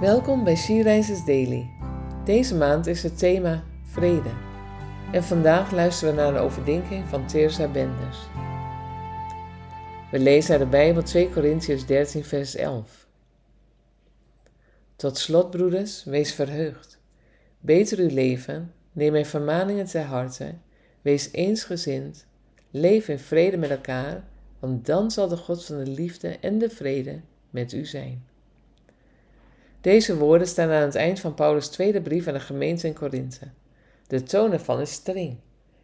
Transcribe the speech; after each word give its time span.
Welkom 0.00 0.44
bij 0.44 0.56
She 0.56 1.22
Daily. 1.26 1.70
Deze 2.24 2.54
maand 2.54 2.86
is 2.86 3.02
het 3.02 3.18
thema 3.18 3.64
vrede. 3.82 4.30
En 5.12 5.24
vandaag 5.24 5.72
luisteren 5.72 6.14
we 6.14 6.20
naar 6.20 6.34
een 6.34 6.40
overdenking 6.40 7.08
van 7.08 7.26
Teresa 7.26 7.68
Benders. 7.68 8.18
We 10.10 10.18
lezen 10.18 10.50
uit 10.52 10.60
de 10.60 10.66
Bijbel 10.66 11.02
2 11.02 11.30
Korintiërs 11.30 11.86
13 11.86 12.24
vers 12.24 12.56
11. 12.56 13.06
Tot 14.96 15.18
slot, 15.18 15.50
broeders, 15.50 16.04
wees 16.04 16.34
verheugd. 16.34 16.98
Beter 17.58 17.98
uw 17.98 18.14
leven, 18.14 18.72
neem 18.92 19.12
mijn 19.12 19.26
vermaningen 19.26 19.86
ter 19.86 20.04
harte, 20.04 20.54
wees 21.02 21.32
eensgezind, 21.32 22.26
leef 22.70 23.08
in 23.08 23.18
vrede 23.18 23.56
met 23.56 23.70
elkaar, 23.70 24.24
want 24.58 24.86
dan 24.86 25.10
zal 25.10 25.28
de 25.28 25.36
God 25.36 25.64
van 25.64 25.84
de 25.84 25.90
liefde 25.90 26.28
en 26.28 26.58
de 26.58 26.70
vrede 26.70 27.20
met 27.50 27.72
u 27.72 27.84
zijn. 27.84 28.29
Deze 29.80 30.16
woorden 30.16 30.46
staan 30.46 30.70
aan 30.70 30.82
het 30.82 30.94
eind 30.94 31.20
van 31.20 31.34
Paulus' 31.34 31.68
tweede 31.68 32.00
brief 32.00 32.26
aan 32.26 32.34
de 32.34 32.40
gemeente 32.40 32.86
in 32.86 32.94
Korinthe. 32.94 33.46
De 34.06 34.22
toon 34.22 34.52
ervan 34.52 34.80
is 34.80 34.92
streng. 34.92 35.36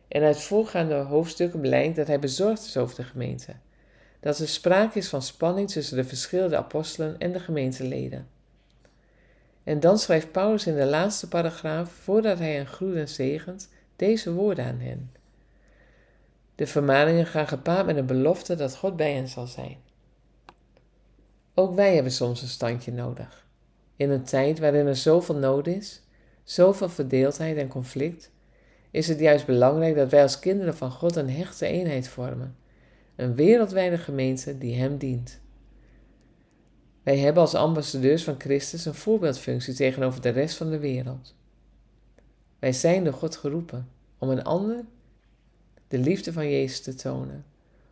En 0.09 0.23
uit 0.23 0.41
voorgaande 0.41 0.95
hoofdstukken 0.95 1.61
blijkt 1.61 1.97
dat 1.97 2.07
hij 2.07 2.19
bezorgd 2.19 2.65
is 2.65 2.77
over 2.77 2.97
de 2.97 3.03
gemeente. 3.03 3.53
Dat 4.21 4.39
er 4.39 4.49
sprake 4.49 4.99
is 4.99 5.09
van 5.09 5.23
spanning 5.23 5.71
tussen 5.71 5.97
de 5.97 6.05
verschillende 6.05 6.57
apostelen 6.57 7.19
en 7.19 7.33
de 7.33 7.41
gemeenteleden. 7.41 8.29
En 9.65 9.81
dan 9.81 9.99
schrijft 9.99 10.33
Paulus 10.33 10.67
in 10.67 10.75
de 10.75 10.87
laatste 10.87 11.29
paragraaf, 11.29 11.91
voordat 11.91 12.39
hij 12.39 12.55
hen 12.55 12.67
groet 12.67 12.95
en 12.95 13.09
zegent, 13.09 13.69
deze 13.97 14.33
woorden 14.33 14.65
aan 14.65 14.81
hen. 14.81 15.13
De 16.55 16.67
vermaningen 16.67 17.27
gaan 17.27 17.49
gepaard 17.49 17.87
met 17.87 17.97
een 17.97 18.07
belofte 18.07 18.55
dat 18.55 18.77
God 18.77 18.97
bij 18.97 19.13
hen 19.13 19.29
zal 19.29 19.47
zijn. 19.47 19.77
Ook 21.55 21.75
wij 21.75 21.95
hebben 21.95 22.13
soms 22.13 22.43
een 22.43 22.49
standje 22.49 22.93
nodig. 22.93 23.46
In 23.97 24.11
een 24.11 24.25
tijd 24.25 24.59
waarin 24.59 24.87
er 24.87 24.97
zoveel 24.97 25.35
nood 25.35 25.67
is, 25.67 26.03
zoveel 26.45 26.89
verdeeldheid 26.89 27.57
en 27.57 27.69
conflict, 27.69 28.31
is 28.91 29.09
het 29.09 29.19
juist 29.19 29.47
belangrijk 29.47 29.97
dat 29.97 30.11
wij 30.11 30.23
als 30.23 30.39
kinderen 30.39 30.77
van 30.77 30.91
God 30.91 31.17
een 31.17 31.31
hechte 31.31 31.67
eenheid 31.67 32.09
vormen, 32.09 32.57
een 33.17 33.35
wereldwijde 33.35 33.99
gemeente 33.99 34.59
die 34.59 34.77
Hem 34.77 34.99
dient. 34.99 35.41
Wij 37.03 37.19
hebben 37.19 37.43
als 37.43 37.55
ambassadeurs 37.55 38.25
van 38.25 38.35
Christus 38.39 38.85
een 38.85 38.95
voorbeeldfunctie 38.95 39.75
tegenover 39.75 40.21
de 40.21 40.29
rest 40.29 40.57
van 40.57 40.71
de 40.71 40.79
wereld. 40.79 41.35
Wij 42.59 42.73
zijn 42.73 43.05
door 43.05 43.13
God 43.13 43.37
geroepen 43.37 43.89
om 44.19 44.29
een 44.29 44.45
ander 44.45 44.85
de 45.89 45.99
liefde 45.99 46.33
van 46.33 46.51
Jezus 46.51 46.81
te 46.81 46.95
tonen, 46.95 47.45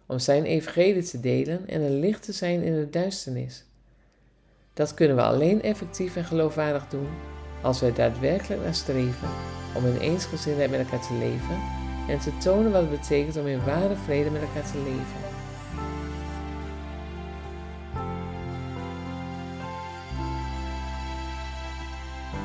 om 0.06 0.18
Zijn 0.18 0.44
evangelie 0.44 1.02
te 1.02 1.20
delen 1.20 1.68
en 1.68 1.80
een 1.80 1.98
licht 1.98 2.22
te 2.22 2.32
zijn 2.32 2.62
in 2.62 2.74
de 2.74 2.90
duisternis 2.90 3.64
dat 4.74 4.94
kunnen 4.94 5.16
we 5.16 5.22
alleen 5.22 5.62
effectief 5.62 6.16
en 6.16 6.24
geloofwaardig 6.24 6.88
doen 6.88 7.08
als 7.62 7.80
wij 7.80 7.92
daadwerkelijk 7.92 8.62
naar 8.62 8.74
streven 8.74 9.28
om 9.74 9.86
in 9.86 9.96
eensgezindheid 9.96 10.70
met 10.70 10.80
elkaar 10.80 11.06
te 11.06 11.14
leven 11.14 11.58
en 12.08 12.18
te 12.18 12.38
tonen 12.38 12.72
wat 12.72 12.80
het 12.80 12.90
betekent 12.90 13.36
om 13.36 13.46
in 13.46 13.64
ware 13.64 13.96
vrede 13.96 14.30
met 14.30 14.42
elkaar 14.42 14.70
te 14.72 14.78
leven. 14.78 15.32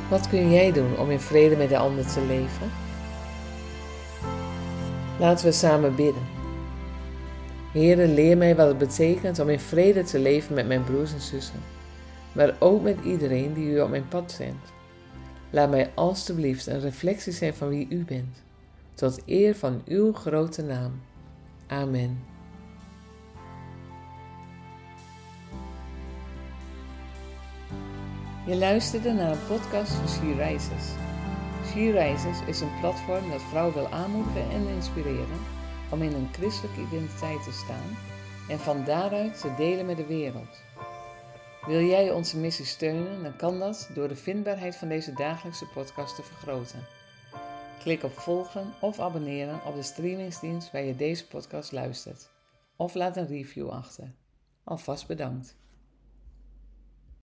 Wat 0.09 0.27
kun 0.27 0.51
jij 0.51 0.71
doen 0.71 0.97
om 0.97 1.11
in 1.11 1.19
vrede 1.19 1.55
met 1.55 1.69
de 1.69 1.77
ander 1.77 2.07
te 2.07 2.21
leven? 2.21 2.71
Laten 5.19 5.45
we 5.45 5.51
samen 5.51 5.95
bidden. 5.95 6.27
Heere, 7.71 8.07
leer 8.07 8.37
mij 8.37 8.55
wat 8.55 8.67
het 8.67 8.77
betekent 8.77 9.39
om 9.39 9.49
in 9.49 9.59
vrede 9.59 10.03
te 10.03 10.19
leven 10.19 10.55
met 10.55 10.67
mijn 10.67 10.83
broers 10.83 11.13
en 11.13 11.21
zussen 11.21 11.78
maar 12.31 12.55
ook 12.59 12.81
met 12.81 12.97
iedereen 13.03 13.53
die 13.53 13.71
u 13.71 13.81
op 13.81 13.89
mijn 13.89 14.07
pad 14.07 14.31
zendt. 14.31 14.71
Laat 15.49 15.69
mij 15.69 15.91
alstublieft 15.95 16.67
een 16.67 16.79
reflectie 16.79 17.33
zijn 17.33 17.53
van 17.53 17.69
wie 17.69 17.87
u 17.89 18.05
bent, 18.05 18.43
tot 18.93 19.21
eer 19.25 19.55
van 19.55 19.81
uw 19.85 20.13
grote 20.13 20.63
naam. 20.63 21.01
Amen. 21.67 22.19
Je 28.45 28.57
luisterde 28.57 29.11
naar 29.11 29.31
een 29.31 29.45
podcast 29.47 29.91
van 29.91 30.07
She 30.07 30.33
Rises. 30.43 30.93
She 31.65 31.91
Rises 31.91 32.47
is 32.47 32.61
een 32.61 32.79
platform 32.79 33.29
dat 33.29 33.41
vrouwen 33.41 33.73
wil 33.73 33.87
aanmoedigen 33.87 34.49
en 34.49 34.67
inspireren 34.67 35.39
om 35.89 36.01
in 36.01 36.13
een 36.13 36.29
christelijke 36.31 36.81
identiteit 36.81 37.43
te 37.43 37.51
staan 37.51 37.97
en 38.49 38.59
van 38.59 38.83
daaruit 38.85 39.41
te 39.41 39.53
delen 39.57 39.85
met 39.85 39.97
de 39.97 40.05
wereld. 40.05 40.61
Wil 41.65 41.81
jij 41.81 42.11
onze 42.11 42.37
missie 42.37 42.65
steunen, 42.65 43.23
dan 43.23 43.35
kan 43.35 43.59
dat 43.59 43.89
door 43.93 44.07
de 44.07 44.15
vindbaarheid 44.15 44.75
van 44.75 44.87
deze 44.87 45.13
dagelijkse 45.13 45.65
podcast 45.65 46.15
te 46.15 46.23
vergroten. 46.23 46.85
Klik 47.79 48.03
op 48.03 48.11
volgen 48.11 48.73
of 48.81 48.99
abonneren 48.99 49.65
op 49.65 49.75
de 49.75 49.83
streamingsdienst 49.83 50.71
waar 50.71 50.83
je 50.83 50.95
deze 50.95 51.27
podcast 51.27 51.71
luistert. 51.71 52.29
Of 52.75 52.93
laat 52.93 53.17
een 53.17 53.27
review 53.27 53.69
achter. 53.69 54.11
Alvast 54.63 55.07
bedankt. 55.07 55.55